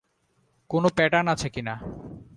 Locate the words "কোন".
0.69-0.83